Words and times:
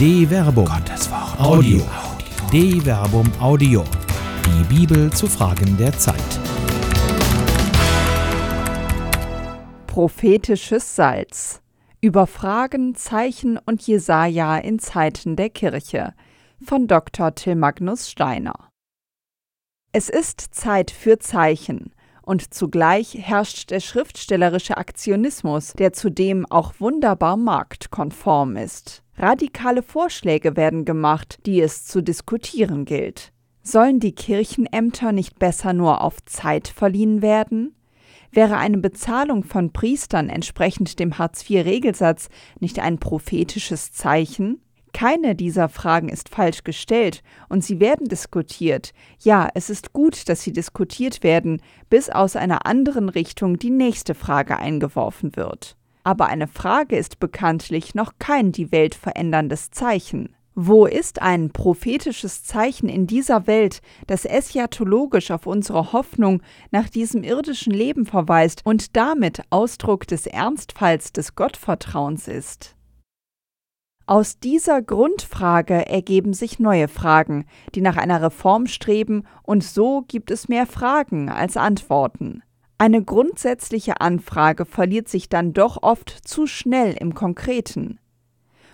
De 0.00 0.26
Verbum. 0.26 0.64
Gottes 0.64 1.10
Wort. 1.10 1.38
Audio. 1.38 1.82
De 2.50 2.80
Verbum 2.80 3.30
Audio. 3.38 3.84
Die 4.46 4.64
Bibel 4.74 5.12
zu 5.12 5.26
Fragen 5.26 5.76
der 5.76 5.92
Zeit. 5.92 6.16
Prophetisches 9.86 10.96
Salz. 10.96 11.60
Über 12.00 12.26
Fragen, 12.26 12.94
Zeichen 12.94 13.58
und 13.58 13.82
Jesaja 13.86 14.56
in 14.56 14.78
Zeiten 14.78 15.36
der 15.36 15.50
Kirche 15.50 16.14
von 16.64 16.86
Dr. 16.86 17.34
Till 17.34 17.56
Magnus 17.56 18.08
Steiner. 18.08 18.70
Es 19.92 20.08
ist 20.08 20.40
Zeit 20.54 20.90
für 20.90 21.18
Zeichen 21.18 21.92
und 22.22 22.54
zugleich 22.54 23.18
herrscht 23.20 23.70
der 23.70 23.80
schriftstellerische 23.80 24.78
Aktionismus, 24.78 25.74
der 25.74 25.92
zudem 25.92 26.46
auch 26.46 26.72
wunderbar 26.78 27.36
marktkonform 27.36 28.56
ist. 28.56 29.02
Radikale 29.20 29.82
Vorschläge 29.82 30.56
werden 30.56 30.86
gemacht, 30.86 31.40
die 31.44 31.60
es 31.60 31.84
zu 31.84 32.02
diskutieren 32.02 32.86
gilt. 32.86 33.32
Sollen 33.62 34.00
die 34.00 34.14
Kirchenämter 34.14 35.12
nicht 35.12 35.38
besser 35.38 35.74
nur 35.74 36.00
auf 36.00 36.24
Zeit 36.24 36.68
verliehen 36.68 37.20
werden? 37.20 37.74
Wäre 38.32 38.56
eine 38.56 38.78
Bezahlung 38.78 39.44
von 39.44 39.74
Priestern 39.74 40.30
entsprechend 40.30 40.98
dem 40.98 41.18
Hartz-IV-Regelsatz 41.18 42.30
nicht 42.60 42.78
ein 42.78 42.98
prophetisches 42.98 43.92
Zeichen? 43.92 44.62
Keine 44.94 45.34
dieser 45.34 45.68
Fragen 45.68 46.08
ist 46.08 46.30
falsch 46.30 46.64
gestellt 46.64 47.22
und 47.50 47.62
sie 47.62 47.78
werden 47.78 48.08
diskutiert. 48.08 48.92
Ja, 49.22 49.50
es 49.54 49.68
ist 49.68 49.92
gut, 49.92 50.30
dass 50.30 50.40
sie 50.40 50.52
diskutiert 50.54 51.22
werden, 51.22 51.60
bis 51.90 52.08
aus 52.08 52.36
einer 52.36 52.64
anderen 52.64 53.10
Richtung 53.10 53.58
die 53.58 53.70
nächste 53.70 54.14
Frage 54.14 54.58
eingeworfen 54.58 55.36
wird. 55.36 55.76
Aber 56.02 56.26
eine 56.26 56.46
Frage 56.46 56.96
ist 56.96 57.20
bekanntlich 57.20 57.94
noch 57.94 58.14
kein 58.18 58.52
die 58.52 58.72
Welt 58.72 58.94
veränderndes 58.94 59.70
Zeichen. 59.70 60.34
Wo 60.54 60.84
ist 60.84 61.22
ein 61.22 61.50
prophetisches 61.50 62.42
Zeichen 62.42 62.88
in 62.88 63.06
dieser 63.06 63.46
Welt, 63.46 63.80
das 64.06 64.24
eschatologisch 64.24 65.30
auf 65.30 65.46
unsere 65.46 65.92
Hoffnung 65.92 66.42
nach 66.70 66.88
diesem 66.88 67.22
irdischen 67.22 67.72
Leben 67.72 68.04
verweist 68.04 68.62
und 68.66 68.96
damit 68.96 69.42
Ausdruck 69.50 70.06
des 70.06 70.26
Ernstfalls 70.26 71.12
des 71.12 71.36
Gottvertrauens 71.36 72.28
ist? 72.28 72.76
Aus 74.06 74.40
dieser 74.40 74.82
Grundfrage 74.82 75.86
ergeben 75.86 76.34
sich 76.34 76.58
neue 76.58 76.88
Fragen, 76.88 77.44
die 77.76 77.80
nach 77.80 77.96
einer 77.96 78.20
Reform 78.20 78.66
streben, 78.66 79.22
und 79.44 79.62
so 79.62 80.02
gibt 80.08 80.32
es 80.32 80.48
mehr 80.48 80.66
Fragen 80.66 81.28
als 81.28 81.56
Antworten. 81.56 82.42
Eine 82.80 83.04
grundsätzliche 83.04 84.00
Anfrage 84.00 84.64
verliert 84.64 85.06
sich 85.06 85.28
dann 85.28 85.52
doch 85.52 85.82
oft 85.82 86.08
zu 86.26 86.46
schnell 86.46 86.94
im 86.98 87.14
Konkreten. 87.14 87.98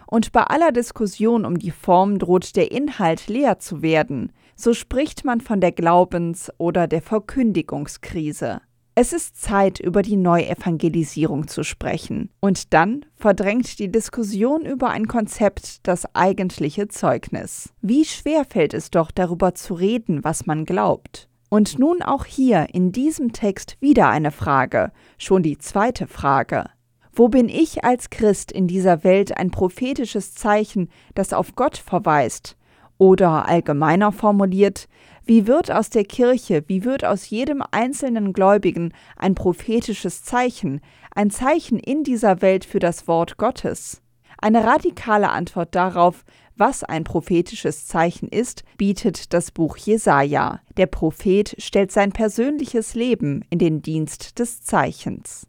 Und 0.06 0.30
bei 0.30 0.44
aller 0.44 0.70
Diskussion 0.70 1.44
um 1.44 1.58
die 1.58 1.72
Form 1.72 2.20
droht 2.20 2.54
der 2.54 2.70
Inhalt 2.70 3.26
leer 3.26 3.58
zu 3.58 3.82
werden, 3.82 4.30
so 4.54 4.74
spricht 4.74 5.24
man 5.24 5.40
von 5.40 5.60
der 5.60 5.72
Glaubens- 5.72 6.52
oder 6.56 6.86
der 6.86 7.02
Verkündigungskrise. 7.02 8.60
Es 8.94 9.12
ist 9.12 9.42
Zeit, 9.42 9.80
über 9.80 10.02
die 10.02 10.16
Neuevangelisierung 10.16 11.48
zu 11.48 11.64
sprechen. 11.64 12.30
Und 12.38 12.74
dann 12.74 13.04
verdrängt 13.16 13.80
die 13.80 13.90
Diskussion 13.90 14.64
über 14.64 14.90
ein 14.90 15.08
Konzept 15.08 15.84
das 15.88 16.14
eigentliche 16.14 16.86
Zeugnis. 16.86 17.70
Wie 17.82 18.04
schwer 18.04 18.44
fällt 18.44 18.72
es 18.72 18.92
doch, 18.92 19.10
darüber 19.10 19.56
zu 19.56 19.74
reden, 19.74 20.22
was 20.22 20.46
man 20.46 20.64
glaubt. 20.64 21.28
Und 21.56 21.78
nun 21.78 22.02
auch 22.02 22.26
hier 22.26 22.66
in 22.74 22.92
diesem 22.92 23.32
Text 23.32 23.78
wieder 23.80 24.10
eine 24.10 24.30
Frage, 24.30 24.92
schon 25.16 25.42
die 25.42 25.56
zweite 25.56 26.06
Frage. 26.06 26.66
Wo 27.14 27.28
bin 27.28 27.48
ich 27.48 27.82
als 27.82 28.10
Christ 28.10 28.52
in 28.52 28.66
dieser 28.66 29.04
Welt 29.04 29.34
ein 29.38 29.50
prophetisches 29.50 30.34
Zeichen, 30.34 30.90
das 31.14 31.32
auf 31.32 31.56
Gott 31.56 31.78
verweist? 31.78 32.58
Oder 32.98 33.48
allgemeiner 33.48 34.12
formuliert, 34.12 34.86
wie 35.24 35.46
wird 35.46 35.70
aus 35.70 35.88
der 35.88 36.04
Kirche, 36.04 36.62
wie 36.66 36.84
wird 36.84 37.06
aus 37.06 37.30
jedem 37.30 37.62
einzelnen 37.70 38.34
Gläubigen 38.34 38.92
ein 39.16 39.34
prophetisches 39.34 40.24
Zeichen, 40.24 40.82
ein 41.14 41.30
Zeichen 41.30 41.78
in 41.78 42.04
dieser 42.04 42.42
Welt 42.42 42.66
für 42.66 42.80
das 42.80 43.08
Wort 43.08 43.38
Gottes? 43.38 44.02
Eine 44.36 44.64
radikale 44.64 45.30
Antwort 45.30 45.74
darauf, 45.74 46.26
was 46.56 46.84
ein 46.84 47.04
prophetisches 47.04 47.86
Zeichen 47.86 48.28
ist, 48.28 48.64
bietet 48.78 49.32
das 49.32 49.50
Buch 49.50 49.76
Jesaja. 49.76 50.60
Der 50.76 50.86
Prophet 50.86 51.54
stellt 51.58 51.92
sein 51.92 52.12
persönliches 52.12 52.94
Leben 52.94 53.44
in 53.50 53.58
den 53.58 53.82
Dienst 53.82 54.38
des 54.38 54.62
Zeichens. 54.62 55.46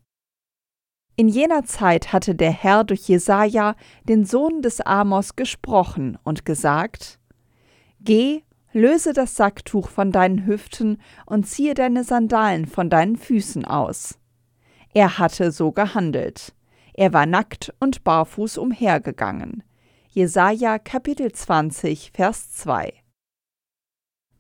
In 1.16 1.28
jener 1.28 1.64
Zeit 1.64 2.14
hatte 2.14 2.36
der 2.36 2.52
Herr 2.52 2.84
durch 2.84 3.08
Jesaja, 3.08 3.76
den 4.04 4.26
Sohn 4.26 4.62
des 4.62 4.82
Amos, 4.82 5.36
gesprochen 5.36 6.18
und 6.24 6.46
gesagt: 6.46 7.20
Geh 8.00 8.44
Löse 8.74 9.14
das 9.14 9.36
Sacktuch 9.36 9.90
von 9.90 10.12
deinen 10.12 10.46
Hüften 10.46 11.02
und 11.26 11.48
ziehe 11.48 11.74
deine 11.74 12.04
Sandalen 12.04 12.68
von 12.68 12.90
deinen 12.90 13.16
Füßen 13.16 13.66
aus. 13.66 14.20
Er 14.94 15.18
hatte 15.18 15.52
so 15.52 15.72
gehandelt. 15.72 16.54
Er 16.94 17.14
war 17.14 17.26
nackt 17.26 17.74
und 17.80 18.04
barfuß 18.04 18.58
umhergegangen. 18.58 19.64
Jesaja 20.18 20.80
Kapitel 20.80 21.32
20, 21.32 22.10
Vers 22.12 22.52
2. 22.54 22.92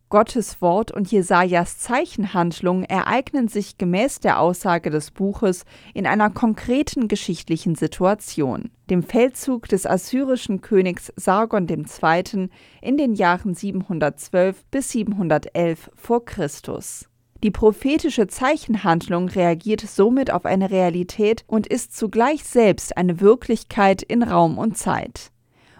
Gottes 0.09 0.59
Wort 0.59 0.89
und 0.89 1.11
Jesajas 1.11 1.77
Zeichenhandlung 1.77 2.81
ereignen 2.81 3.47
sich 3.47 3.77
gemäß 3.77 4.19
der 4.19 4.39
Aussage 4.39 4.89
des 4.89 5.11
Buches 5.11 5.65
in 5.93 6.07
einer 6.07 6.31
konkreten 6.31 7.07
geschichtlichen 7.07 7.75
Situation, 7.75 8.71
dem 8.89 9.03
Feldzug 9.03 9.67
des 9.69 9.85
assyrischen 9.85 10.61
Königs 10.61 11.13
Sargon 11.15 11.67
II. 11.69 12.49
in 12.81 12.97
den 12.97 13.13
Jahren 13.13 13.53
712 13.53 14.65
bis 14.71 14.89
711 14.94 15.91
vor 15.94 16.25
Christus. 16.25 17.07
Die 17.44 17.51
prophetische 17.51 18.25
Zeichenhandlung 18.25 19.29
reagiert 19.29 19.81
somit 19.81 20.31
auf 20.31 20.45
eine 20.45 20.71
Realität 20.71 21.44
und 21.45 21.67
ist 21.67 21.95
zugleich 21.95 22.44
selbst 22.45 22.97
eine 22.97 23.21
Wirklichkeit 23.21 24.01
in 24.01 24.23
Raum 24.23 24.57
und 24.57 24.75
Zeit. 24.75 25.31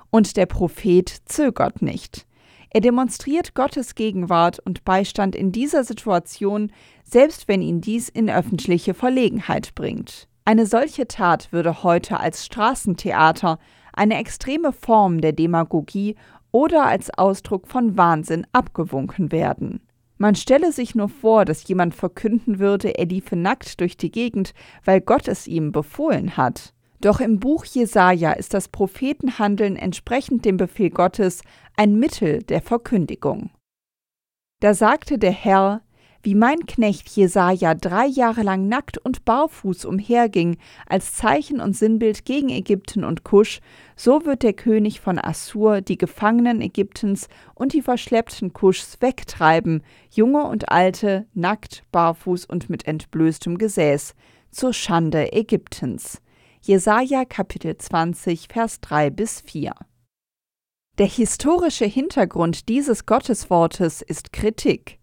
Und 0.10 0.38
der 0.38 0.46
Prophet 0.46 1.10
zögert 1.26 1.82
nicht. 1.82 2.26
Er 2.70 2.82
demonstriert 2.82 3.54
Gottes 3.54 3.96
Gegenwart 3.96 4.60
und 4.60 4.84
Beistand 4.84 5.36
in 5.36 5.52
dieser 5.52 5.84
Situation, 5.84 6.72
selbst 7.04 7.48
wenn 7.48 7.62
ihn 7.62 7.82
dies 7.82 8.10
in 8.10 8.30
öffentliche 8.30 8.94
Verlegenheit 8.94 9.74
bringt. 9.74 10.28
Eine 10.46 10.66
solche 10.66 11.08
Tat 11.08 11.52
würde 11.52 11.84
heute 11.84 12.20
als 12.20 12.46
Straßentheater, 12.46 13.60
eine 13.94 14.18
extreme 14.18 14.74
Form 14.74 15.22
der 15.22 15.34
Demagogie 15.34 16.16
oder 16.52 16.86
als 16.86 17.10
Ausdruck 17.18 17.68
von 17.68 17.98
Wahnsinn 17.98 18.46
abgewunken 18.52 19.32
werden. 19.32 19.82
Man 20.18 20.36
stelle 20.36 20.72
sich 20.72 20.96
nur 20.96 21.10
vor, 21.10 21.46
dass 21.46 21.68
jemand 21.68 21.94
verkünden 21.94 22.60
würde, 22.60 22.98
er 22.98 23.06
liefe 23.06 23.36
nackt 23.36 23.80
durch 23.80 23.98
die 23.98 24.10
Gegend, 24.10 24.54
weil 24.84 25.02
Gott 25.02 25.28
es 25.28 25.48
ihm 25.48 25.72
befohlen 25.72 26.38
hat. 26.38 26.74
Doch 27.00 27.20
im 27.20 27.40
Buch 27.40 27.66
Jesaja 27.66 28.32
ist 28.32 28.54
das 28.54 28.70
Prophetenhandeln 28.70 29.76
entsprechend 29.76 30.46
dem 30.46 30.58
Befehl 30.58 30.90
Gottes 30.90 31.42
ein 31.76 32.00
Mittel 32.00 32.42
der 32.44 32.62
Verkündigung. 32.62 33.52
Da 34.60 34.74
sagte 34.74 35.20
der 35.20 35.32
Herr, 35.32 35.84
wie 36.24 36.34
mein 36.34 36.66
Knecht 36.66 37.08
Jesaja 37.10 37.76
drei 37.76 38.08
Jahre 38.08 38.42
lang 38.42 38.68
nackt 38.68 38.98
und 38.98 39.24
barfuß 39.24 39.86
umherging, 39.86 40.58
als 40.88 41.14
Zeichen 41.14 41.62
und 41.62 41.78
Sinnbild 41.78 42.26
gegen 42.26 42.50
Ägypten 42.50 43.04
und 43.04 43.24
Kusch, 43.24 43.60
so 43.96 44.26
wird 44.26 44.42
der 44.42 44.54
König 44.54 45.00
von 45.00 45.20
Assur 45.20 45.82
die 45.82 45.98
Gefangenen 45.98 46.62
Ägyptens 46.62 47.30
und 47.54 47.74
die 47.74 47.84
verschleppten 47.84 48.52
Kuschs 48.52 48.98
wegtreiben, 49.00 49.84
junge 50.10 50.46
und 50.48 50.70
alte, 50.70 51.28
nackt, 51.34 51.84
barfuß 51.92 52.46
und 52.46 52.70
mit 52.70 52.88
entblößtem 52.88 53.60
Gesäß, 53.60 54.16
zur 54.50 54.74
Schande 54.74 55.32
Ägyptens. 55.32 56.22
Jesaja 56.68 57.24
Kapitel 57.24 57.78
20, 57.78 58.50
Vers 58.52 58.82
3 58.82 59.10
bis 59.10 59.40
4. 59.40 59.74
Der 60.98 61.06
historische 61.06 61.86
Hintergrund 61.86 62.68
dieses 62.68 63.06
Gotteswortes 63.06 64.02
ist 64.02 64.34
Kritik. 64.34 65.00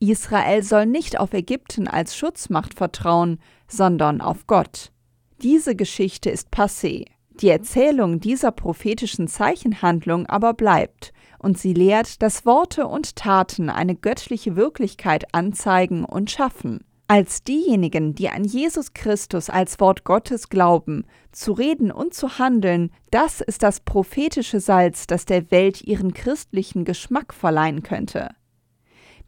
Israel 0.00 0.62
soll 0.62 0.84
nicht 0.84 1.18
auf 1.18 1.32
Ägypten 1.32 1.88
als 1.88 2.14
Schutzmacht 2.14 2.74
vertrauen, 2.74 3.40
sondern 3.66 4.20
auf 4.20 4.46
Gott. 4.46 4.92
Diese 5.40 5.74
Geschichte 5.74 6.28
ist 6.28 6.52
passé. 6.52 7.06
Die 7.40 7.48
Erzählung 7.48 8.20
dieser 8.20 8.52
prophetischen 8.52 9.28
Zeichenhandlung 9.28 10.26
aber 10.26 10.52
bleibt, 10.52 11.14
und 11.38 11.56
sie 11.56 11.72
lehrt, 11.72 12.20
dass 12.20 12.44
Worte 12.44 12.86
und 12.86 13.16
Taten 13.16 13.70
eine 13.70 13.94
göttliche 13.94 14.56
Wirklichkeit 14.56 15.34
anzeigen 15.34 16.04
und 16.04 16.30
schaffen 16.30 16.84
als 17.08 17.42
diejenigen, 17.42 18.14
die 18.14 18.28
an 18.28 18.44
Jesus 18.44 18.92
Christus 18.92 19.50
als 19.50 19.80
Wort 19.80 20.04
Gottes 20.04 20.50
glauben, 20.50 21.04
zu 21.32 21.52
reden 21.52 21.90
und 21.90 22.14
zu 22.14 22.38
handeln, 22.38 22.90
das 23.10 23.40
ist 23.40 23.62
das 23.62 23.80
prophetische 23.80 24.60
Salz, 24.60 25.06
das 25.06 25.24
der 25.24 25.50
Welt 25.50 25.82
ihren 25.82 26.12
christlichen 26.12 26.84
Geschmack 26.84 27.34
verleihen 27.34 27.82
könnte. 27.82 28.28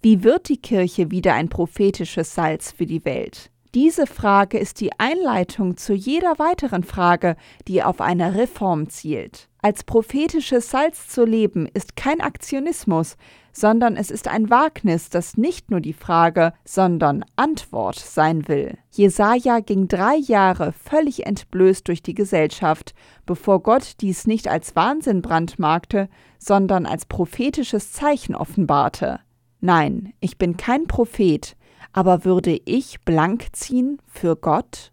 Wie 0.02 0.22
wird 0.22 0.48
die 0.48 0.60
Kirche 0.60 1.10
wieder 1.10 1.34
ein 1.34 1.48
prophetisches 1.48 2.34
Salz 2.34 2.70
für 2.70 2.86
die 2.86 3.04
Welt? 3.04 3.50
Diese 3.74 4.06
Frage 4.06 4.58
ist 4.58 4.80
die 4.80 4.98
Einleitung 4.98 5.76
zu 5.76 5.94
jeder 5.94 6.38
weiteren 6.38 6.84
Frage, 6.84 7.36
die 7.68 7.82
auf 7.82 8.00
eine 8.00 8.34
Reform 8.34 8.88
zielt. 8.88 9.49
Als 9.62 9.84
prophetisches 9.84 10.70
Salz 10.70 11.08
zu 11.08 11.24
leben 11.24 11.66
ist 11.66 11.94
kein 11.94 12.20
Aktionismus, 12.20 13.16
sondern 13.52 13.96
es 13.96 14.10
ist 14.10 14.28
ein 14.28 14.48
Wagnis, 14.48 15.10
das 15.10 15.36
nicht 15.36 15.70
nur 15.70 15.80
die 15.80 15.92
Frage, 15.92 16.54
sondern 16.64 17.24
Antwort 17.36 17.98
sein 17.98 18.48
will. 18.48 18.78
Jesaja 18.90 19.60
ging 19.60 19.88
drei 19.88 20.16
Jahre 20.16 20.72
völlig 20.72 21.26
entblößt 21.26 21.86
durch 21.86 22.02
die 22.02 22.14
Gesellschaft, 22.14 22.94
bevor 23.26 23.62
Gott 23.62 23.96
dies 24.00 24.26
nicht 24.26 24.48
als 24.48 24.76
Wahnsinn 24.76 25.20
brandmarkte, 25.20 26.08
sondern 26.38 26.86
als 26.86 27.04
prophetisches 27.06 27.92
Zeichen 27.92 28.34
offenbarte. 28.34 29.20
Nein, 29.60 30.14
ich 30.20 30.38
bin 30.38 30.56
kein 30.56 30.86
Prophet, 30.86 31.56
aber 31.92 32.24
würde 32.24 32.58
ich 32.64 33.02
blank 33.04 33.48
ziehen 33.52 34.00
für 34.06 34.36
Gott? 34.36 34.92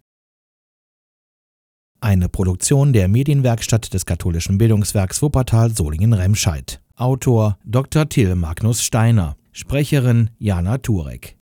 Eine 2.08 2.30
Produktion 2.30 2.94
der 2.94 3.10
Medienwerkstatt 3.10 3.94
des 3.94 4.06
katholischen 4.06 4.58
Bildungswerks 4.58 5.22
Wuppertal 5.22 5.72
Solingen-Remscheid. 5.72 6.80
Autor 6.96 7.58
Dr. 7.66 8.08
Till 8.08 8.34
Magnus 8.36 8.82
Steiner. 8.82 9.36
Sprecherin 9.52 10.30
Jana 10.40 10.78
Turek. 10.78 11.36